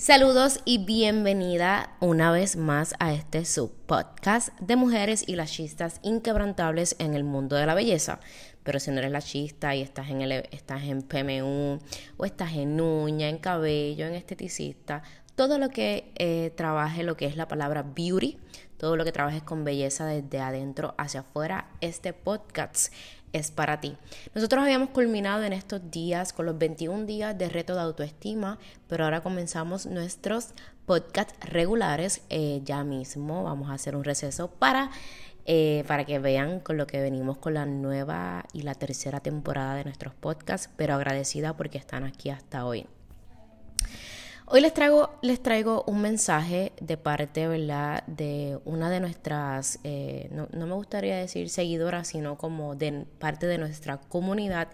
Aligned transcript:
Saludos 0.00 0.60
y 0.64 0.78
bienvenida 0.78 1.94
una 2.00 2.32
vez 2.32 2.56
más 2.56 2.94
a 3.00 3.12
este 3.12 3.44
subpodcast 3.44 4.58
de 4.58 4.74
mujeres 4.76 5.22
y 5.26 5.36
las 5.36 5.52
chistas 5.52 6.00
inquebrantables 6.02 6.96
en 6.98 7.12
el 7.12 7.22
mundo 7.22 7.54
de 7.54 7.66
la 7.66 7.74
belleza. 7.74 8.18
Pero 8.62 8.80
si 8.80 8.90
no 8.90 9.00
eres 9.00 9.12
la 9.12 9.20
chista 9.20 9.74
y 9.74 9.82
estás 9.82 10.08
en, 10.08 10.22
el, 10.22 10.32
estás 10.52 10.84
en 10.84 11.02
PMU 11.02 11.80
o 12.16 12.24
estás 12.24 12.54
en 12.54 12.80
uña, 12.80 13.28
en 13.28 13.36
cabello, 13.36 14.06
en 14.06 14.14
esteticista, 14.14 15.02
todo 15.34 15.58
lo 15.58 15.68
que 15.68 16.12
eh, 16.16 16.50
trabaje 16.56 17.02
lo 17.02 17.18
que 17.18 17.26
es 17.26 17.36
la 17.36 17.46
palabra 17.46 17.82
beauty, 17.82 18.38
todo 18.78 18.96
lo 18.96 19.04
que 19.04 19.12
trabajes 19.12 19.42
con 19.42 19.64
belleza 19.64 20.06
desde 20.06 20.40
adentro 20.40 20.94
hacia 20.96 21.20
afuera, 21.20 21.68
este 21.82 22.14
podcast 22.14 22.90
es 23.32 23.50
para 23.50 23.80
ti. 23.80 23.96
Nosotros 24.34 24.62
habíamos 24.62 24.90
culminado 24.90 25.44
en 25.44 25.52
estos 25.52 25.90
días 25.90 26.32
con 26.32 26.46
los 26.46 26.58
21 26.58 27.06
días 27.06 27.36
de 27.36 27.48
reto 27.48 27.74
de 27.74 27.80
autoestima, 27.80 28.58
pero 28.88 29.04
ahora 29.04 29.22
comenzamos 29.22 29.86
nuestros 29.86 30.48
podcasts 30.86 31.34
regulares 31.40 32.22
eh, 32.30 32.60
ya 32.64 32.84
mismo. 32.84 33.44
Vamos 33.44 33.70
a 33.70 33.74
hacer 33.74 33.96
un 33.96 34.04
receso 34.04 34.50
para, 34.50 34.90
eh, 35.46 35.84
para 35.86 36.04
que 36.04 36.18
vean 36.18 36.60
con 36.60 36.76
lo 36.76 36.86
que 36.86 37.00
venimos 37.00 37.38
con 37.38 37.54
la 37.54 37.66
nueva 37.66 38.44
y 38.52 38.62
la 38.62 38.74
tercera 38.74 39.20
temporada 39.20 39.74
de 39.74 39.84
nuestros 39.84 40.14
podcasts, 40.14 40.70
pero 40.76 40.94
agradecida 40.94 41.56
porque 41.56 41.78
están 41.78 42.04
aquí 42.04 42.30
hasta 42.30 42.64
hoy. 42.64 42.86
Hoy 44.52 44.62
les 44.62 44.74
traigo, 44.74 45.10
les 45.22 45.40
traigo 45.40 45.84
un 45.86 46.02
mensaje 46.02 46.72
de 46.80 46.96
parte, 46.96 47.46
¿verdad?, 47.46 48.02
de 48.08 48.58
una 48.64 48.90
de 48.90 48.98
nuestras, 48.98 49.78
eh, 49.84 50.28
no, 50.32 50.48
no, 50.50 50.66
me 50.66 50.74
gustaría 50.74 51.16
decir 51.16 51.48
seguidoras, 51.48 52.08
sino 52.08 52.36
como 52.36 52.74
de 52.74 53.06
parte 53.20 53.46
de 53.46 53.58
nuestra 53.58 53.98
comunidad, 53.98 54.66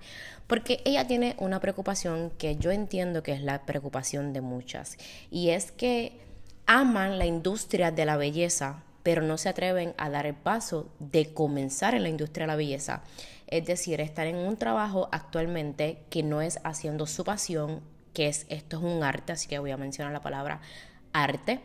porque 0.46 0.80
ella 0.86 1.06
tiene 1.06 1.36
una 1.38 1.60
preocupación 1.60 2.32
que 2.38 2.56
yo 2.56 2.70
entiendo 2.70 3.22
que 3.22 3.32
es 3.32 3.42
la 3.42 3.66
preocupación 3.66 4.32
de 4.32 4.40
muchas, 4.40 4.96
y 5.30 5.50
es 5.50 5.72
que 5.72 6.20
aman 6.64 7.18
la 7.18 7.26
industria 7.26 7.90
de 7.90 8.06
la 8.06 8.16
belleza, 8.16 8.82
pero 9.02 9.20
no 9.20 9.36
se 9.36 9.50
atreven 9.50 9.92
a 9.98 10.08
dar 10.08 10.24
el 10.24 10.34
paso 10.34 10.88
de 11.00 11.34
comenzar 11.34 11.94
en 11.94 12.04
la 12.04 12.08
industria 12.08 12.44
de 12.44 12.52
la 12.52 12.56
belleza. 12.56 13.02
Es 13.46 13.66
decir, 13.66 14.00
estar 14.00 14.26
en 14.26 14.36
un 14.36 14.56
trabajo 14.56 15.10
actualmente 15.12 15.98
que 16.08 16.22
no 16.22 16.40
es 16.40 16.60
haciendo 16.64 17.06
su 17.06 17.24
pasión 17.24 17.82
que 18.16 18.28
es 18.28 18.46
esto 18.48 18.78
es 18.78 18.82
un 18.82 19.02
arte, 19.02 19.32
así 19.34 19.46
que 19.46 19.58
voy 19.58 19.72
a 19.72 19.76
mencionar 19.76 20.10
la 20.10 20.22
palabra 20.22 20.62
arte. 21.12 21.60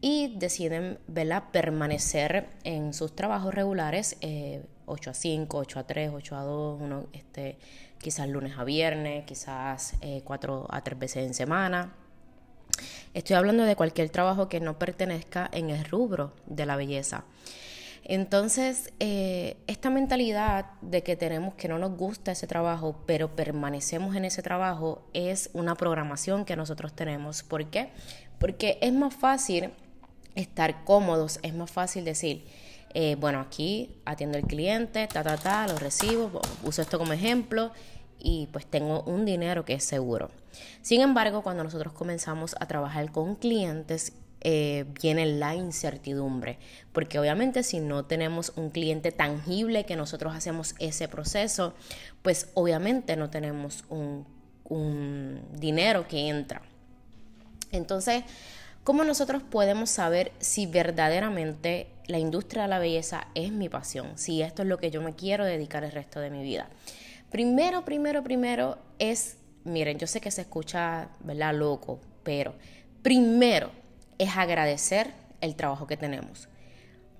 Y 0.00 0.36
deciden 0.36 0.98
¿verdad? 1.06 1.44
permanecer 1.52 2.48
en 2.64 2.92
sus 2.92 3.14
trabajos 3.14 3.54
regulares, 3.54 4.16
8 4.16 4.20
eh, 4.22 4.62
a 4.86 5.14
5, 5.14 5.56
8 5.56 5.78
a 5.78 5.86
3, 5.86 6.10
8 6.12 6.36
a 6.36 6.42
2, 6.42 6.82
uno, 6.82 7.06
este, 7.12 7.58
quizás 7.98 8.28
lunes 8.28 8.58
a 8.58 8.64
viernes, 8.64 9.24
quizás 9.24 9.94
4 10.24 10.62
eh, 10.62 10.66
a 10.68 10.82
3 10.82 10.98
veces 10.98 11.26
en 11.28 11.32
semana. 11.32 11.94
Estoy 13.14 13.36
hablando 13.36 13.62
de 13.62 13.76
cualquier 13.76 14.10
trabajo 14.10 14.48
que 14.48 14.58
no 14.58 14.76
pertenezca 14.80 15.48
en 15.52 15.70
el 15.70 15.84
rubro 15.84 16.32
de 16.46 16.66
la 16.66 16.74
belleza. 16.74 17.24
Entonces, 18.04 18.92
eh, 19.00 19.56
esta 19.66 19.88
mentalidad 19.88 20.66
de 20.82 21.02
que 21.02 21.16
tenemos 21.16 21.54
que 21.54 21.68
no 21.68 21.78
nos 21.78 21.96
gusta 21.96 22.32
ese 22.32 22.46
trabajo, 22.46 23.02
pero 23.06 23.34
permanecemos 23.34 24.14
en 24.14 24.26
ese 24.26 24.42
trabajo, 24.42 25.08
es 25.14 25.48
una 25.54 25.74
programación 25.74 26.44
que 26.44 26.54
nosotros 26.54 26.92
tenemos. 26.94 27.42
¿Por 27.42 27.66
qué? 27.70 27.92
Porque 28.38 28.78
es 28.82 28.92
más 28.92 29.14
fácil 29.14 29.70
estar 30.34 30.84
cómodos, 30.84 31.38
es 31.42 31.54
más 31.54 31.70
fácil 31.70 32.04
decir, 32.04 32.44
eh, 32.92 33.16
bueno, 33.18 33.40
aquí 33.40 33.96
atiendo 34.04 34.36
al 34.36 34.44
cliente, 34.44 35.06
ta, 35.06 35.22
ta, 35.22 35.38
ta, 35.38 35.66
lo 35.66 35.78
recibo, 35.78 36.42
uso 36.62 36.82
esto 36.82 36.98
como 36.98 37.14
ejemplo 37.14 37.72
y 38.18 38.48
pues 38.52 38.66
tengo 38.66 39.02
un 39.02 39.24
dinero 39.24 39.64
que 39.64 39.74
es 39.74 39.84
seguro. 39.84 40.30
Sin 40.82 41.00
embargo, 41.00 41.42
cuando 41.42 41.64
nosotros 41.64 41.92
comenzamos 41.92 42.54
a 42.60 42.66
trabajar 42.66 43.10
con 43.12 43.34
clientes 43.34 44.12
eh, 44.46 44.84
viene 45.00 45.24
la 45.24 45.54
incertidumbre, 45.54 46.58
porque 46.92 47.18
obviamente 47.18 47.62
si 47.62 47.80
no 47.80 48.04
tenemos 48.04 48.52
un 48.56 48.68
cliente 48.68 49.10
tangible 49.10 49.86
que 49.86 49.96
nosotros 49.96 50.36
hacemos 50.36 50.74
ese 50.78 51.08
proceso, 51.08 51.72
pues 52.20 52.50
obviamente 52.52 53.16
no 53.16 53.30
tenemos 53.30 53.84
un, 53.88 54.26
dinero 55.54 56.06
que 56.08 56.28
entra. 56.28 56.60
Entonces, 57.72 58.24
¿cómo 58.82 59.04
nosotros 59.04 59.42
podemos 59.42 59.88
saber 59.88 60.30
si 60.40 60.66
verdaderamente 60.66 61.88
la 62.06 62.18
industria 62.18 62.64
de 62.64 62.68
la 62.68 62.78
belleza 62.78 63.28
es 63.34 63.50
mi 63.50 63.70
pasión? 63.70 64.18
Si 64.18 64.42
esto 64.42 64.60
es 64.60 64.68
lo 64.68 64.76
que 64.76 64.90
yo 64.90 65.00
me 65.00 65.14
quiero 65.14 65.46
dedicar 65.46 65.84
el 65.84 65.92
resto 65.92 66.20
de 66.20 66.28
mi 66.28 66.42
vida. 66.42 66.68
Primero, 67.30 67.86
primero, 67.86 68.22
primero 68.22 68.76
es, 68.98 69.38
miren, 69.64 69.98
yo 69.98 70.06
sé 70.06 70.20
que 70.20 70.30
se 70.30 70.42
escucha, 70.42 71.08
¿verdad? 71.20 71.54
Loco, 71.54 71.98
pero 72.22 72.54
primero 73.02 73.83
es 74.18 74.36
agradecer 74.36 75.12
el 75.40 75.56
trabajo 75.56 75.86
que 75.86 75.96
tenemos. 75.96 76.48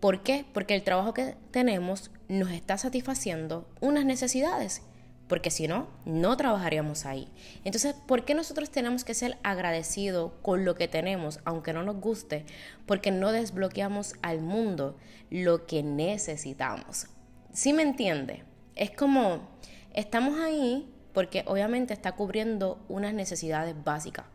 ¿Por 0.01 0.23
qué? 0.23 0.45
Porque 0.53 0.75
el 0.75 0.83
trabajo 0.83 1.15
que 1.15 1.37
tenemos 1.51 2.11
nos 2.29 2.51
está 2.51 2.77
satisfaciendo 2.77 3.67
unas 3.81 4.05
necesidades, 4.05 4.83
porque 5.29 5.51
si 5.51 5.67
no, 5.67 5.89
no 6.05 6.37
trabajaríamos 6.37 7.07
ahí. 7.07 7.33
Entonces, 7.65 7.95
¿por 8.07 8.25
qué 8.25 8.35
nosotros 8.35 8.71
tenemos 8.71 9.05
que 9.05 9.15
ser 9.15 9.39
agradecidos 9.43 10.33
con 10.43 10.65
lo 10.65 10.75
que 10.75 10.89
tenemos, 10.89 11.41
aunque 11.45 11.73
no 11.73 11.83
nos 11.83 11.97
guste? 12.01 12.45
Porque 12.85 13.11
no 13.11 13.33
desbloqueamos 13.33 14.15
al 14.21 14.43
mundo 14.43 14.99
lo 15.31 15.67
que 15.67 15.83
necesitamos. 15.83 17.07
¿Sí 17.53 17.73
me 17.73 17.83
entiende? 17.83 18.45
Es 18.75 18.91
como, 18.91 19.49
estamos 19.95 20.39
ahí 20.39 20.93
porque 21.15 21.45
obviamente 21.47 21.95
está 21.95 22.13
cubriendo 22.13 22.85
unas 22.89 23.15
necesidades 23.15 23.75
básicas 23.83 24.27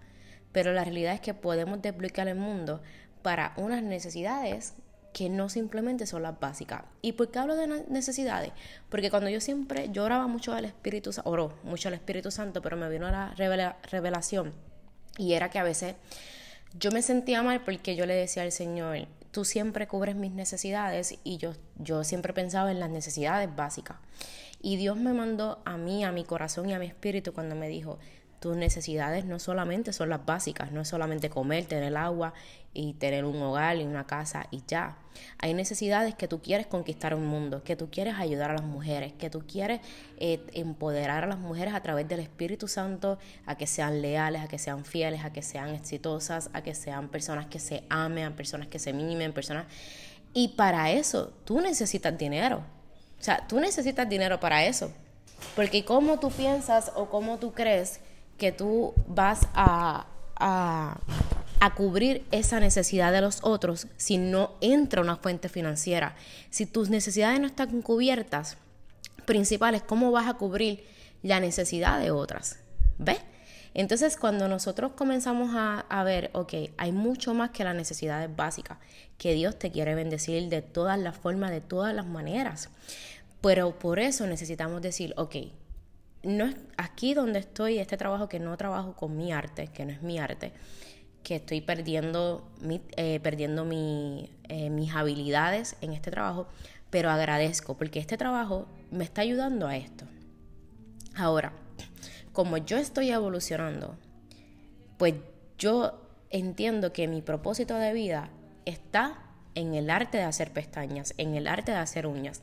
pero 0.52 0.74
la 0.74 0.84
realidad 0.84 1.14
es 1.14 1.22
que 1.22 1.34
podemos 1.34 1.82
desbloquear 1.82 2.28
el 2.28 2.36
mundo 2.36 2.82
para 3.22 3.54
unas 3.58 3.84
necesidades 3.84 4.74
que 5.14 5.30
no 5.30 5.50
simplemente 5.50 6.06
son 6.06 6.24
las 6.24 6.40
básicas. 6.40 6.84
¿Y 7.02 7.14
por 7.14 7.32
qué 7.32 7.40
hablo 7.40 7.56
de 7.56 7.86
necesidades? 7.90 8.52
Porque 8.90 9.10
cuando 9.10 9.30
yo 9.30 9.42
siempre, 9.42 9.90
yo 9.92 10.04
oraba 10.04 10.28
mucho 10.28 10.54
al 10.54 10.66
Espíritu 10.66 11.12
Santo, 11.12 11.54
mucho 11.64 11.88
al 11.88 11.96
Espíritu 11.96 12.32
Santo, 12.32 12.62
pero 12.62 12.78
me 12.78 12.90
vino 12.90 13.10
la 13.10 13.34
revelación 13.90 14.54
y 15.20 15.34
era 15.34 15.50
que 15.50 15.60
a 15.60 15.64
veces 15.64 15.96
yo 16.78 16.92
me 16.92 17.02
sentía 17.02 17.44
mal 17.44 17.62
porque 17.66 17.96
yo 17.96 18.06
le 18.06 18.14
decía 18.14 18.44
al 18.44 18.54
Señor, 18.54 19.08
tú 19.32 19.44
siempre 19.44 19.88
cubres 19.88 20.16
mis 20.16 20.32
necesidades 20.32 21.20
y 21.24 21.38
yo, 21.38 21.54
yo 21.78 22.04
siempre 22.04 22.34
pensaba 22.34 22.72
en 22.72 22.80
las 22.80 22.90
necesidades 22.90 23.54
básicas. 23.54 23.98
Y 24.62 24.78
Dios 24.78 24.98
me 24.98 25.14
mandó 25.14 25.62
a 25.66 25.78
mí, 25.78 26.04
a 26.04 26.12
mi 26.12 26.24
corazón 26.24 26.70
y 26.70 26.74
a 26.74 26.80
mi 26.80 26.86
espíritu 26.86 27.34
cuando 27.34 27.56
me 27.56 27.68
dijo, 27.68 28.00
tus 28.40 28.56
necesidades 28.56 29.26
no 29.26 29.40
solamente 29.40 29.94
son 29.94 30.10
las 30.10 30.26
básicas, 30.26 30.72
no 30.72 30.82
es 30.82 30.88
solamente 30.88 31.30
comer, 31.30 31.66
tener 31.66 31.96
agua 31.98 32.34
y 32.74 32.94
tener 32.94 33.26
un 33.26 33.42
hogar 33.42 33.78
y 33.78 33.84
una 33.84 34.06
casa 34.06 34.48
y 34.52 34.64
ya. 34.68 34.98
Hay 35.40 35.54
necesidades 35.54 36.16
que 36.16 36.28
tú 36.28 36.42
quieres 36.42 36.68
conquistar 36.68 37.14
un 37.14 37.26
mundo, 37.26 37.64
que 37.64 37.76
tú 37.76 37.90
quieres 37.92 38.16
ayudar 38.16 38.52
a 38.52 38.54
las 38.54 38.64
mujeres, 38.64 39.12
que 39.14 39.30
tú 39.30 39.44
quieres 39.46 39.82
eh, 40.18 40.40
empoderar 40.54 41.24
a 41.24 41.28
las 41.28 41.40
mujeres 41.40 41.74
a 41.74 41.82
través 41.82 42.08
del 42.08 42.20
Espíritu 42.20 42.68
Santo 42.68 43.18
a 43.46 43.56
que 43.56 43.68
sean 43.68 44.02
leales, 44.02 44.42
a 44.44 44.48
que 44.48 44.60
sean 44.60 44.86
fieles, 44.86 45.26
a 45.26 45.34
que 45.34 45.42
sean 45.42 45.76
exitosas, 45.76 46.50
a 46.54 46.62
que 46.62 46.76
sean 46.76 47.10
personas 47.10 47.48
que 47.48 47.60
se 47.60 47.84
amen, 47.90 48.34
personas 48.34 48.68
que 48.68 48.80
se 48.80 48.94
mimen, 48.94 49.34
personas... 49.34 49.66
Y 50.32 50.50
para 50.50 50.92
eso 50.92 51.34
tú 51.44 51.60
necesitas 51.60 52.16
dinero. 52.16 52.64
O 53.20 53.24
sea, 53.24 53.46
tú 53.48 53.60
necesitas 53.60 54.08
dinero 54.08 54.40
para 54.40 54.66
eso. 54.66 54.92
Porque 55.56 55.84
cómo 55.84 56.20
tú 56.20 56.30
piensas 56.30 56.92
o 56.96 57.10
cómo 57.10 57.40
tú 57.40 57.54
crees 57.54 58.00
que 58.40 58.52
tú 58.52 58.96
vas 59.08 59.48
a, 59.54 60.08
a, 60.36 61.00
cubrir 61.76 62.26
esa 62.32 62.60
necesidad 62.60 63.12
de 63.12 63.22
los 63.22 63.40
otros 63.44 63.88
si 63.98 64.18
no 64.18 64.54
entra 64.62 65.02
una 65.02 65.18
fuente 65.18 65.50
financiera. 65.50 66.16
Si 66.50 66.66
tus 66.66 66.90
necesidades 66.90 67.40
no 67.40 67.46
están 67.46 67.84
cubiertas, 67.84 68.58
principales, 69.26 69.84
¿cómo 69.84 70.12
vas 70.12 70.28
a 70.28 70.34
cubrir 70.34 70.84
la 71.22 71.40
necesidad 71.40 72.00
de 72.00 72.10
otras? 72.10 72.58
¿Ves? 72.98 73.20
Entonces, 73.76 74.18
cuando 74.18 74.48
nosotros 74.48 74.94
comenzamos 74.96 75.52
a, 75.54 75.82
a, 75.82 76.04
ver, 76.04 76.32
ok, 76.34 76.54
hay 76.78 76.92
mucho 76.92 77.36
más 77.36 77.52
que 77.52 77.64
las 77.64 77.76
necesidades 77.76 78.36
básicas, 78.36 78.80
que 79.20 79.34
Dios 79.34 79.60
te 79.60 79.72
quiere 79.72 79.94
bendecir 79.94 80.50
de 80.50 80.64
todas 80.64 80.98
las 80.98 81.16
formas, 81.16 81.52
de 81.52 81.62
todas 81.62 81.94
las 81.94 82.08
maneras. 82.08 82.70
Pero 83.42 83.78
por 83.78 84.00
eso 84.00 84.26
necesitamos 84.26 84.82
decir, 84.82 85.14
ok, 85.18 85.36
no 86.24 86.46
es 86.46 86.56
aquí 86.78 87.14
donde 87.14 87.40
estoy, 87.40 87.80
este 87.80 87.98
trabajo 87.98 88.28
que 88.28 88.40
no 88.40 88.56
trabajo 88.58 88.96
con 88.96 89.16
mi 89.16 89.32
arte, 89.32 89.68
que 89.68 89.86
no 89.86 89.92
es 89.92 90.02
mi 90.02 90.20
arte, 90.20 90.52
que 91.24 91.36
estoy 91.36 91.62
perdiendo, 91.62 92.50
mi, 92.62 92.82
eh, 92.98 93.20
perdiendo 93.22 93.68
eh, 93.72 94.70
mis 94.70 94.94
habilidades 94.94 95.78
en 95.82 95.94
este 95.94 96.12
trabajo, 96.12 96.48
pero 96.90 97.10
agradezco 97.10 97.78
porque 97.78 98.00
este 98.00 98.18
trabajo 98.18 98.68
me 98.92 99.04
está 99.04 99.22
ayudando 99.22 99.68
a 99.68 99.78
esto. 99.78 100.06
Ahora, 101.16 101.54
como 102.34 102.58
yo 102.58 102.78
estoy 102.78 103.12
evolucionando, 103.12 103.96
pues 104.98 105.16
yo 105.58 106.02
entiendo 106.30 106.94
que 106.94 107.08
mi 107.08 107.22
propósito 107.22 107.76
de 107.76 107.94
vida 107.94 108.30
está 108.66 109.24
en 109.56 109.74
el 109.74 109.90
arte 109.90 110.18
de 110.18 110.24
hacer 110.24 110.52
pestañas, 110.52 111.14
en 111.18 111.36
el 111.36 111.48
arte 111.48 111.72
de 111.72 111.78
hacer 111.78 112.08
uñas 112.08 112.42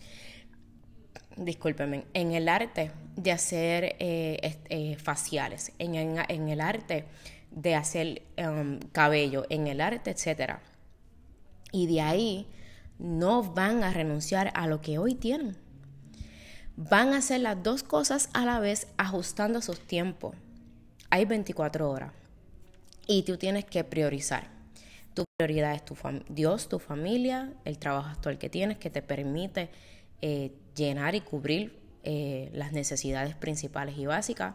discúlpeme, 1.36 2.04
en 2.14 2.32
el 2.32 2.48
arte 2.48 2.90
de 3.16 3.32
hacer 3.32 3.96
eh, 3.98 4.58
eh, 4.68 4.96
faciales, 4.96 5.72
en, 5.78 5.94
el 6.48 6.60
arte 6.60 7.06
de 7.50 7.74
hacer 7.74 8.22
um, 8.38 8.78
cabello, 8.92 9.46
en 9.48 9.66
el 9.66 9.80
arte, 9.80 10.10
etc. 10.10 10.58
Y 11.72 11.86
de 11.86 12.02
ahí 12.02 12.46
no 12.98 13.42
van 13.42 13.82
a 13.82 13.92
renunciar 13.92 14.52
a 14.54 14.66
lo 14.66 14.82
que 14.82 14.98
hoy 14.98 15.14
tienen. 15.14 15.56
Van 16.76 17.14
a 17.14 17.18
hacer 17.18 17.40
las 17.40 17.62
dos 17.62 17.82
cosas 17.82 18.28
a 18.34 18.44
la 18.44 18.60
vez 18.60 18.88
ajustando 18.98 19.62
sus 19.62 19.80
tiempos. 19.80 20.36
Hay 21.08 21.24
24 21.24 21.90
horas 21.90 22.12
y 23.06 23.22
tú 23.22 23.38
tienes 23.38 23.64
que 23.64 23.82
priorizar. 23.82 24.48
Tu 25.14 25.24
prioridad 25.38 25.74
es 25.74 25.84
tu 25.86 25.96
Dios, 26.28 26.68
tu 26.68 26.78
familia, 26.78 27.54
el 27.64 27.78
trabajo 27.78 28.10
actual 28.10 28.36
que 28.36 28.50
tienes 28.50 28.76
que 28.76 28.90
te 28.90 29.00
permite 29.00 29.70
eh, 30.20 30.52
llenar 30.74 31.14
y 31.14 31.22
cubrir 31.22 31.85
eh, 32.08 32.50
las 32.52 32.70
necesidades 32.70 33.34
principales 33.34 33.98
y 33.98 34.06
básicas. 34.06 34.54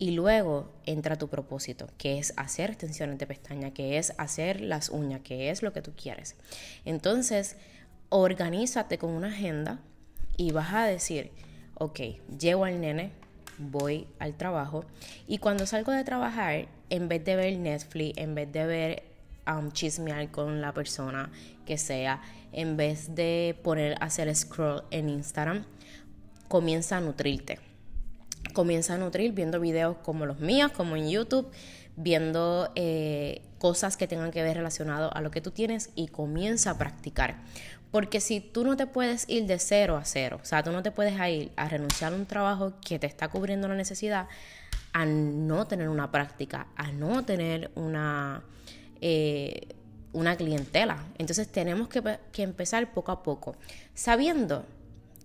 Y 0.00 0.10
luego 0.10 0.72
entra 0.86 1.14
tu 1.14 1.28
propósito, 1.28 1.88
que 1.98 2.18
es 2.18 2.34
hacer 2.36 2.70
extensiones 2.70 3.16
de 3.18 3.28
pestaña, 3.28 3.72
que 3.72 3.96
es 3.96 4.12
hacer 4.18 4.60
las 4.60 4.88
uñas, 4.88 5.20
que 5.20 5.50
es 5.50 5.62
lo 5.62 5.72
que 5.72 5.82
tú 5.82 5.92
quieres. 5.94 6.34
Entonces, 6.84 7.56
organízate 8.08 8.98
con 8.98 9.10
una 9.10 9.28
agenda 9.28 9.78
y 10.36 10.50
vas 10.50 10.72
a 10.72 10.84
decir, 10.84 11.30
ok, 11.74 12.00
llevo 12.36 12.64
al 12.64 12.80
nene, 12.80 13.12
voy 13.58 14.08
al 14.18 14.34
trabajo 14.36 14.84
y 15.28 15.38
cuando 15.38 15.66
salgo 15.66 15.92
de 15.92 16.02
trabajar, 16.02 16.66
en 16.88 17.08
vez 17.08 17.24
de 17.24 17.36
ver 17.36 17.56
Netflix, 17.56 18.18
en 18.18 18.34
vez 18.34 18.50
de 18.50 18.66
ver 18.66 19.02
um, 19.46 19.70
chismear 19.70 20.28
con 20.32 20.60
la 20.60 20.74
persona 20.74 21.30
que 21.66 21.78
sea, 21.78 22.20
en 22.50 22.76
vez 22.76 23.14
de 23.14 23.56
poner 23.62 23.96
hacer 24.00 24.34
scroll 24.34 24.82
en 24.90 25.08
Instagram, 25.08 25.64
comienza 26.50 26.96
a 26.96 27.00
nutrirte. 27.00 27.60
Comienza 28.54 28.94
a 28.94 28.98
nutrir 28.98 29.30
viendo 29.32 29.60
videos 29.60 29.98
como 29.98 30.26
los 30.26 30.40
míos, 30.40 30.72
como 30.72 30.96
en 30.96 31.08
YouTube, 31.08 31.48
viendo 31.94 32.72
eh, 32.74 33.42
cosas 33.58 33.96
que 33.96 34.08
tengan 34.08 34.32
que 34.32 34.42
ver 34.42 34.56
relacionado 34.56 35.14
a 35.14 35.20
lo 35.20 35.30
que 35.30 35.40
tú 35.40 35.52
tienes 35.52 35.90
y 35.94 36.08
comienza 36.08 36.72
a 36.72 36.76
practicar. 36.76 37.36
Porque 37.92 38.20
si 38.20 38.40
tú 38.40 38.64
no 38.64 38.76
te 38.76 38.88
puedes 38.88 39.28
ir 39.28 39.46
de 39.46 39.60
cero 39.60 39.96
a 39.96 40.04
cero, 40.04 40.40
o 40.42 40.44
sea, 40.44 40.64
tú 40.64 40.72
no 40.72 40.82
te 40.82 40.90
puedes 40.90 41.14
ir 41.30 41.52
a 41.54 41.68
renunciar 41.68 42.12
a 42.12 42.16
un 42.16 42.26
trabajo 42.26 42.72
que 42.84 42.98
te 42.98 43.06
está 43.06 43.28
cubriendo 43.28 43.68
la 43.68 43.76
necesidad, 43.76 44.26
a 44.92 45.06
no 45.06 45.68
tener 45.68 45.88
una 45.88 46.10
práctica, 46.10 46.66
a 46.74 46.90
no 46.90 47.24
tener 47.24 47.70
una, 47.76 48.42
eh, 49.00 49.68
una 50.12 50.34
clientela. 50.34 51.04
Entonces 51.16 51.46
tenemos 51.46 51.86
que, 51.86 52.18
que, 52.32 52.42
empezar 52.42 52.92
poco 52.92 53.12
a 53.12 53.22
poco, 53.22 53.54
sabiendo 53.94 54.66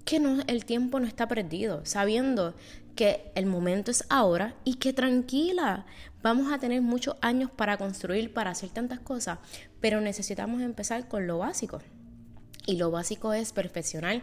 que 0.05 0.19
no, 0.19 0.41
el 0.47 0.65
tiempo 0.65 0.99
no 0.99 1.07
está 1.07 1.27
perdido, 1.27 1.85
sabiendo 1.85 2.53
que 2.95 3.31
el 3.35 3.45
momento 3.45 3.91
es 3.91 4.05
ahora 4.09 4.55
y 4.63 4.75
que 4.75 4.93
tranquila, 4.93 5.85
vamos 6.23 6.53
a 6.53 6.59
tener 6.59 6.81
muchos 6.81 7.15
años 7.21 7.51
para 7.51 7.77
construir, 7.77 8.33
para 8.33 8.51
hacer 8.51 8.69
tantas 8.69 8.99
cosas, 8.99 9.39
pero 9.81 9.99
necesitamos 9.99 10.61
empezar 10.61 11.07
con 11.07 11.27
lo 11.27 11.39
básico. 11.39 11.81
Y 12.65 12.77
lo 12.77 12.91
básico 12.91 13.33
es 13.33 13.51
perfeccionar 13.51 14.21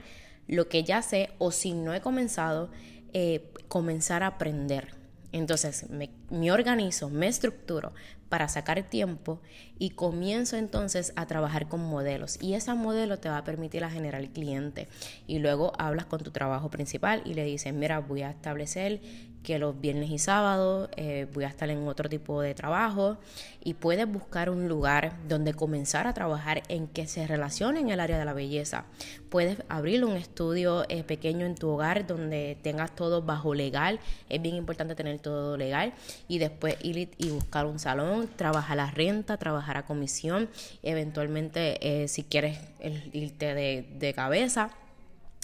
lo 0.49 0.69
que 0.69 0.85
ya 0.85 1.03
sé 1.03 1.31
o 1.39 1.53
si 1.53 1.75
no 1.75 1.95
he 1.95 2.01
comenzado, 2.01 2.71
eh, 3.13 3.53
comenzar 3.69 4.23
a 4.23 4.29
aprender. 4.29 5.02
Entonces 5.33 5.87
me, 5.91 6.53
organizo, 6.53 7.09
me 7.09 7.27
estructuro 7.27 7.93
para 8.29 8.49
sacar 8.49 8.83
tiempo 8.83 9.41
y 9.79 9.91
comienzo 9.91 10.57
entonces 10.57 11.13
a 11.17 11.27
trabajar 11.27 11.69
con 11.69 11.81
modelos. 11.81 12.39
Y 12.41 12.55
ese 12.55 12.73
modelo 12.75 13.19
te 13.19 13.29
va 13.29 13.39
a 13.39 13.45
permitir 13.45 13.85
a 13.85 13.91
generar 13.91 14.27
cliente. 14.29 14.89
Y 15.27 15.39
luego 15.39 15.73
hablas 15.79 16.07
con 16.07 16.21
tu 16.23 16.31
trabajo 16.31 16.71
principal 16.71 17.23
y 17.25 17.35
le 17.35 17.45
dices, 17.45 17.75
mira, 17.75 17.99
voy 17.99 18.23
a 18.23 18.31
establecer 18.31 19.01
que 19.43 19.59
los 19.59 19.81
viernes 19.81 20.11
y 20.11 20.19
sábados 20.19 20.89
eh, 20.97 21.27
voy 21.33 21.45
a 21.45 21.49
estar 21.49 21.69
en 21.71 21.87
otro 21.89 22.09
tipo 22.09 22.41
de 22.41 22.55
trabajo 22.55 23.19
y 23.63 23.75
puedes 23.75 24.07
buscar 24.07 24.51
un 24.51 24.69
lugar 24.69 25.17
donde 25.29 25.55
comenzar 25.55 26.07
a 26.07 26.15
trabajar 26.15 26.63
en 26.69 26.87
que 26.87 27.07
se 27.07 27.27
relacione 27.27 27.81
en 27.81 27.91
el 27.91 28.01
área 28.01 28.19
de 28.19 28.25
la 28.25 28.33
belleza. 28.33 28.85
Puedes 29.29 29.59
abrir 29.69 30.05
un 30.05 30.17
estudio 30.17 30.85
eh, 30.89 31.03
pequeño 31.05 31.47
en 31.47 31.55
tu 31.55 31.69
hogar 31.69 32.07
donde 32.07 32.57
tengas 32.63 32.95
todo 32.95 33.23
bajo 33.23 33.55
legal. 33.55 34.01
Es 34.29 34.41
bien 34.41 34.57
importante 34.57 34.95
tener 34.95 35.19
todo 35.19 35.57
legal 35.57 35.93
y 36.29 36.39
después 36.39 36.77
ir 36.83 37.11
y 37.19 37.31
buscar 37.31 37.67
un 37.67 37.79
salón, 37.79 38.29
trabajar 38.37 38.77
la 38.77 38.91
renta, 38.91 39.37
trabajar 39.37 39.77
a 39.77 39.87
comisión, 39.87 40.49
eventualmente 40.83 42.03
eh, 42.03 42.09
si 42.09 42.25
quieres 42.25 42.59
irte 43.13 43.55
de, 43.55 43.89
de 43.99 44.15
cabeza 44.15 44.71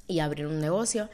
y 0.07 0.21
abrir 0.21 0.47
un 0.47 0.61
negocio. 0.61 1.09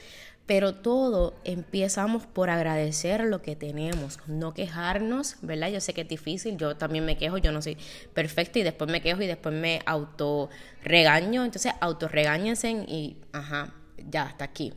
Pero 0.46 0.75
todo 0.75 1.35
empezamos 1.44 2.26
por 2.26 2.50
agradecer 2.50 3.25
lo 3.25 3.41
que 3.41 3.56
tenemos, 3.56 4.19
no 4.26 4.52
quejarnos, 4.52 5.37
¿verdad? 5.41 5.69
Yo 5.69 5.81
sé 5.81 5.94
que 5.94 6.02
es 6.02 6.08
difícil, 6.08 6.58
yo 6.58 6.76
también 6.76 7.06
me 7.06 7.17
quejo, 7.17 7.38
yo 7.38 7.50
no 7.50 7.62
soy 7.62 7.79
perfecta 8.12 8.58
y 8.58 8.62
después 8.62 8.91
me 8.91 9.00
quejo 9.00 9.23
y 9.23 9.26
después 9.26 9.55
me 9.55 9.81
auto 9.87 10.50
regaño, 10.82 11.44
entonces 11.44 11.73
autorregáñense 11.81 12.70
y, 12.70 13.17
ajá, 13.32 13.73
ya, 14.11 14.25
hasta 14.25 14.44
aquí. 14.44 14.75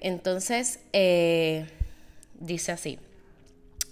Entonces, 0.00 0.80
eh, 0.92 1.68
dice 2.40 2.72
así, 2.72 2.98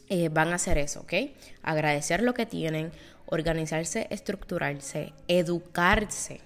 eh, 0.08 0.28
van 0.28 0.48
a 0.48 0.56
hacer 0.56 0.76
eso, 0.76 1.02
¿ok? 1.02 1.14
Agradecer 1.62 2.20
lo 2.20 2.34
que 2.34 2.46
tienen, 2.46 2.90
organizarse, 3.26 4.08
estructurarse, 4.10 5.12
educarse 5.28 6.40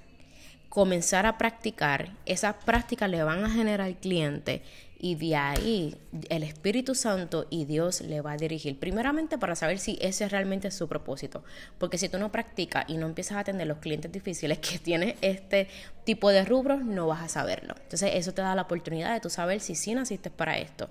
comenzar 0.74 1.24
a 1.24 1.38
practicar, 1.38 2.10
esas 2.26 2.56
prácticas 2.56 3.08
le 3.08 3.22
van 3.22 3.44
a 3.44 3.50
generar 3.50 3.94
cliente 3.94 4.60
y 4.98 5.14
de 5.14 5.36
ahí 5.36 5.96
el 6.30 6.42
Espíritu 6.42 6.96
Santo 6.96 7.46
y 7.48 7.64
Dios 7.64 8.00
le 8.00 8.22
va 8.22 8.32
a 8.32 8.36
dirigir. 8.36 8.80
Primeramente 8.80 9.38
para 9.38 9.54
saber 9.54 9.78
si 9.78 9.98
ese 10.00 10.28
realmente 10.28 10.68
es 10.68 10.74
su 10.74 10.88
propósito. 10.88 11.44
Porque 11.78 11.96
si 11.96 12.08
tú 12.08 12.18
no 12.18 12.32
practicas 12.32 12.86
y 12.88 12.96
no 12.96 13.06
empiezas 13.06 13.36
a 13.36 13.40
atender 13.40 13.68
los 13.68 13.78
clientes 13.78 14.10
difíciles 14.10 14.58
que 14.58 14.80
tiene 14.80 15.16
este 15.20 15.68
tipo 16.02 16.30
de 16.30 16.44
rubros, 16.44 16.84
no 16.84 17.06
vas 17.06 17.22
a 17.22 17.28
saberlo. 17.28 17.74
Entonces 17.80 18.10
eso 18.14 18.34
te 18.34 18.42
da 18.42 18.56
la 18.56 18.62
oportunidad 18.62 19.12
de 19.14 19.20
tú 19.20 19.30
saber 19.30 19.60
si 19.60 19.76
sí 19.76 19.94
naciste 19.94 20.30
para 20.30 20.58
esto. 20.58 20.90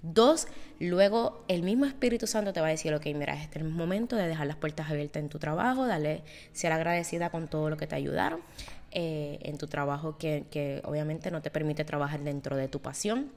Dos, 0.00 0.46
luego 0.78 1.44
el 1.48 1.64
mismo 1.64 1.84
Espíritu 1.84 2.28
Santo 2.28 2.52
te 2.54 2.60
va 2.60 2.68
a 2.68 2.70
decir, 2.70 2.94
ok, 2.94 3.04
mira, 3.06 3.34
este 3.34 3.58
es 3.58 3.64
el 3.64 3.70
momento 3.70 4.14
de 4.14 4.28
dejar 4.28 4.46
las 4.46 4.56
puertas 4.56 4.88
abiertas 4.88 5.20
en 5.20 5.28
tu 5.28 5.40
trabajo, 5.40 5.86
dale, 5.86 6.22
ser 6.52 6.70
agradecida 6.70 7.30
con 7.30 7.48
todo 7.48 7.68
lo 7.68 7.76
que 7.76 7.88
te 7.88 7.96
ayudaron 7.96 8.40
eh, 8.90 9.38
en 9.42 9.58
tu 9.58 9.66
trabajo 9.66 10.16
que, 10.18 10.44
que 10.50 10.80
obviamente 10.84 11.30
no 11.30 11.42
te 11.42 11.50
permite 11.50 11.84
trabajar 11.84 12.20
dentro 12.20 12.56
de 12.56 12.68
tu 12.68 12.80
pasión 12.80 13.30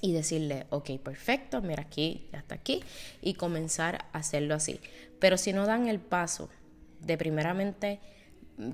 y 0.00 0.12
decirle, 0.12 0.66
ok, 0.70 0.98
perfecto, 1.02 1.60
mira 1.60 1.82
aquí, 1.82 2.28
ya 2.32 2.38
está 2.38 2.54
aquí, 2.54 2.84
y 3.20 3.34
comenzar 3.34 4.06
a 4.12 4.18
hacerlo 4.18 4.54
así. 4.54 4.80
Pero 5.18 5.36
si 5.36 5.52
no 5.52 5.66
dan 5.66 5.88
el 5.88 5.98
paso 5.98 6.48
de 7.00 7.16
primeramente 7.18 7.98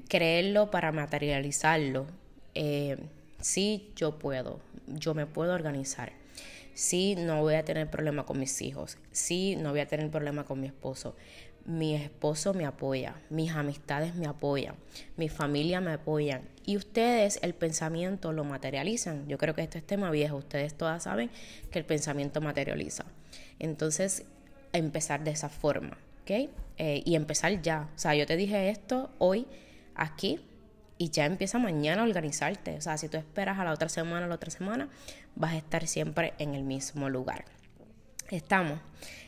creerlo 0.09 0.71
para 0.71 0.93
materializarlo, 0.93 2.07
eh, 2.55 2.99
sí 3.41 3.93
yo 3.97 4.19
puedo, 4.19 4.61
yo 4.87 5.15
me 5.15 5.27
puedo 5.27 5.55
organizar 5.55 6.13
sí 6.75 7.15
no 7.17 7.41
voy 7.41 7.55
a 7.55 7.65
tener 7.65 7.91
problema 7.91 8.25
con 8.27 8.39
mis 8.39 8.61
hijos, 8.63 8.99
sí 9.13 9.57
no 9.57 9.71
voy 9.71 9.81
a 9.81 9.87
tener 9.87 10.11
problema 10.11 10.45
con 10.45 10.61
mi 10.61 10.67
esposo. 10.67 11.17
Mi 11.67 11.95
esposo 11.95 12.53
me 12.53 12.67
apoya, 12.67 13.15
mis 13.31 13.53
amistades 13.53 14.15
me 14.17 14.27
apoyan, 14.27 14.75
mi 15.17 15.31
familia 15.31 15.81
me 15.81 15.93
apoyan 15.93 16.43
y 16.67 16.77
ustedes 16.77 17.39
el 17.41 17.55
pensamiento 17.55 18.35
lo 18.35 18.45
materializan. 18.45 19.27
Yo 19.29 19.39
creo 19.39 19.55
que 19.55 19.63
esto 19.63 19.79
es 19.79 19.87
tema 19.87 20.11
viejo, 20.11 20.37
ustedes 20.37 20.75
todas 20.75 21.05
saben 21.05 21.31
que 21.71 21.79
el 21.79 21.87
pensamiento 21.87 22.43
materializa. 22.43 23.07
Entonces, 23.59 24.27
empezar 24.75 25.25
de 25.25 25.31
esa 25.31 25.49
forma, 25.49 25.97
¿ok? 26.23 26.51
Eh, 26.77 27.03
y 27.07 27.15
empezar 27.15 27.63
ya. 27.63 27.89
O 27.95 27.99
sea, 27.99 28.15
yo 28.15 28.27
te 28.27 28.37
dije 28.37 28.69
esto 28.69 29.11
hoy 29.19 29.47
aquí, 29.95 30.41
y 30.99 31.11
ya 31.11 31.27
empieza 31.27 31.59
mañana 31.59 32.03
a 32.03 32.05
organizarte. 32.05 32.77
O 32.77 32.81
sea, 32.81 32.97
si 32.99 33.09
tú 33.09 33.17
esperas 33.17 33.59
a 33.59 33.65
la 33.65 33.73
otra 33.73 33.89
semana, 33.89 34.27
la 34.27 34.35
otra 34.35 34.51
semana, 34.51 34.89
vas 35.35 35.53
a 35.53 35.57
estar 35.57 35.87
siempre 35.87 36.35
en 36.39 36.55
el 36.55 36.63
mismo 36.63 37.09
lugar. 37.09 37.45
Estamos. 38.31 38.79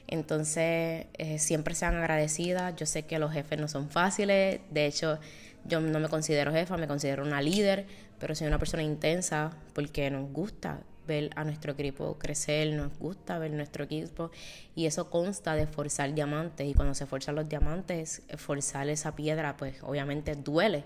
Entonces, 0.07 1.07
eh, 1.15 1.39
siempre 1.39 1.75
sean 1.75 1.97
agradecidas. 1.97 2.75
Yo 2.77 2.87
sé 2.87 3.03
que 3.03 3.19
los 3.19 3.33
jefes 3.33 3.59
no 3.59 3.69
son 3.69 3.91
fáciles. 3.91 4.61
De 4.71 4.87
hecho, 4.87 5.19
yo 5.65 5.81
no 5.81 5.99
me 5.99 6.09
considero 6.09 6.53
jefa, 6.53 6.77
me 6.77 6.87
considero 6.87 7.25
una 7.25 7.43
líder, 7.43 7.87
pero 8.19 8.35
soy 8.35 8.47
una 8.47 8.59
persona 8.59 8.83
intensa 8.83 9.53
porque 9.75 10.11
nos 10.11 10.31
gusta 10.33 10.81
ver 11.07 11.31
a 11.37 11.45
nuestro 11.45 11.73
equipo 11.73 12.19
crecer, 12.19 12.73
nos 12.75 12.97
gusta 12.99 13.39
ver 13.39 13.53
nuestro 13.53 13.85
equipo 13.85 14.31
y 14.75 14.87
eso 14.87 15.09
consta 15.09 15.55
de 15.55 15.67
forzar 15.67 16.13
diamantes 16.15 16.67
y 16.67 16.75
cuando 16.75 16.95
se 16.95 17.07
forzan 17.07 17.37
los 17.37 17.49
diamantes, 17.49 18.23
forzar 18.37 18.89
esa 18.89 19.15
piedra 19.15 19.57
pues 19.57 19.77
obviamente 19.83 20.35
duele 20.35 20.85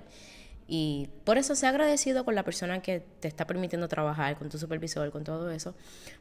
y 0.72 1.08
por 1.24 1.36
eso 1.36 1.56
sea 1.56 1.70
agradecido 1.70 2.24
con 2.24 2.36
la 2.36 2.44
persona 2.44 2.80
que 2.80 3.00
te 3.18 3.26
está 3.26 3.44
permitiendo 3.44 3.88
trabajar, 3.88 4.38
con 4.38 4.50
tu 4.50 4.56
supervisor, 4.56 5.10
con 5.10 5.24
todo 5.24 5.50
eso, 5.50 5.74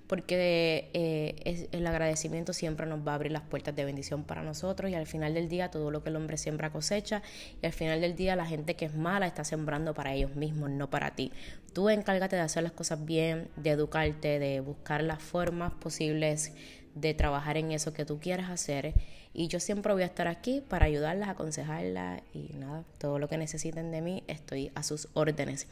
porque 0.07 0.89
eh, 0.95 1.67
el 1.71 1.85
agradecimiento 1.85 2.51
siempre 2.51 2.87
nos 2.87 3.07
va 3.07 3.11
a 3.11 3.15
abrir 3.15 3.31
las 3.31 3.43
puertas 3.43 3.75
de 3.75 3.85
bendición 3.85 4.23
para 4.23 4.41
nosotros 4.41 4.89
y 4.89 4.95
al 4.95 5.05
final 5.05 5.35
del 5.35 5.49
día 5.49 5.69
todo 5.69 5.91
lo 5.91 6.01
que 6.01 6.09
el 6.09 6.15
hombre 6.15 6.35
siembra 6.37 6.71
cosecha 6.71 7.21
y 7.61 7.67
al 7.67 7.73
final 7.73 8.01
del 8.01 8.15
día 8.15 8.35
la 8.35 8.47
gente 8.47 8.75
que 8.75 8.85
es 8.85 8.95
mala 8.95 9.27
está 9.27 9.43
sembrando 9.43 9.93
para 9.93 10.15
ellos 10.15 10.35
mismos, 10.35 10.71
no 10.71 10.89
para 10.89 11.11
ti. 11.11 11.31
Tú 11.71 11.91
encárgate 11.91 12.35
de 12.35 12.41
hacer 12.41 12.63
las 12.63 12.71
cosas 12.71 13.05
bien, 13.05 13.49
de 13.55 13.69
educarte, 13.69 14.39
de 14.39 14.61
buscar 14.61 15.03
las 15.03 15.21
formas 15.21 15.73
posibles 15.73 16.53
de 17.01 17.13
trabajar 17.13 17.57
en 17.57 17.71
eso 17.71 17.93
que 17.93 18.05
tú 18.05 18.19
quieres 18.19 18.49
hacer. 18.49 18.93
Y 19.33 19.47
yo 19.47 19.59
siempre 19.59 19.93
voy 19.93 20.03
a 20.03 20.07
estar 20.07 20.27
aquí 20.27 20.61
para 20.67 20.85
ayudarlas, 20.85 21.29
aconsejarlas 21.29 22.21
y 22.33 22.53
nada, 22.55 22.83
todo 22.97 23.19
lo 23.19 23.27
que 23.27 23.37
necesiten 23.37 23.91
de 23.91 24.01
mí, 24.01 24.23
estoy 24.27 24.71
a 24.75 24.83
sus 24.83 25.07
órdenes. 25.13 25.67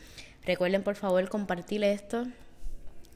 Recuerden 0.46 0.84
por 0.84 0.96
favor 0.96 1.28
compartir 1.30 1.84
esto 1.84 2.26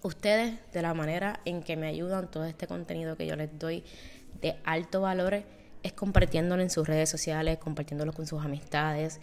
ustedes 0.03 0.56
de 0.74 0.82
la 0.82 0.94
manera 0.94 1.39
en 1.46 1.62
que 1.62 1.77
me 1.77 1.88
ayudan 1.88 2.30
todo 2.30 2.46
este 2.46 2.68
contenido 2.68 3.15
que 3.15 3.27
yo 3.27 3.36
les 3.36 3.58
doy 3.60 3.84
de 4.41 4.56
alto 4.63 5.01
valor 5.01 5.44
es 5.84 5.94
compartiéndolo 5.94 6.62
en 6.62 6.70
sus 6.70 6.88
redes 6.88 7.10
sociales, 7.10 7.58
compartiéndolo 7.58 8.13
con 8.13 8.27
sus 8.27 8.44
amistades, 8.44 9.20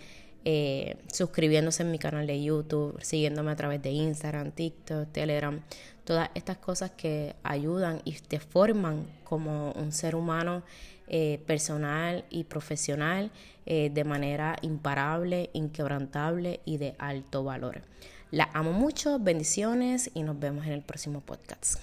eh, 0.51 0.97
suscribiéndose 1.13 1.83
en 1.83 1.91
mi 1.91 1.99
canal 1.99 2.27
de 2.27 2.43
YouTube, 2.43 2.99
siguiéndome 3.03 3.51
a 3.51 3.57
través 3.57 3.83
de 3.83 3.91
Instagram, 3.91 4.51
TikTok, 4.53 5.13
Telegram, 5.13 5.61
todas 6.05 6.31
estas 6.35 6.57
cosas 6.57 6.91
que 6.93 7.37
ayudan 7.43 8.01
y 8.07 8.13
te 8.15 8.41
forman 8.41 9.07
como 9.25 9.73
un 9.73 9.93
ser 9.93 10.17
humano 10.17 10.63
eh, 11.07 11.39
personal 11.47 12.25
y 12.31 12.45
profesional 12.45 13.31
eh, 13.67 13.91
de 13.93 14.05
manera 14.05 14.57
imparable, 14.63 15.51
inquebrantable 15.53 16.61
y 16.65 16.79
de 16.79 16.95
alto 16.99 17.45
valor. 17.45 17.83
La 18.31 18.49
amo 18.55 18.73
mucho, 18.73 19.19
bendiciones 19.19 20.11
y 20.15 20.23
nos 20.23 20.41
vemos 20.41 20.65
en 20.65 20.73
el 20.73 20.81
próximo 20.81 21.21
podcast. 21.21 21.79